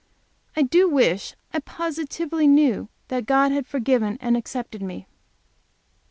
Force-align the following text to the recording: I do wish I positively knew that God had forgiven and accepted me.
I 0.55 0.63
do 0.63 0.89
wish 0.89 1.35
I 1.53 1.59
positively 1.59 2.47
knew 2.47 2.89
that 3.09 3.27
God 3.27 3.51
had 3.51 3.67
forgiven 3.67 4.17
and 4.19 4.35
accepted 4.35 4.81
me. 4.81 5.05